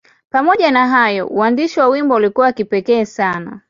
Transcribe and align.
Pamoja 0.29 0.71
na 0.71 0.87
hayo, 0.87 1.27
uandishi 1.27 1.79
wa 1.79 1.87
wimbo 1.87 2.13
ulikuwa 2.15 2.45
wa 2.47 2.53
kipekee 2.53 3.05
sana. 3.05 3.59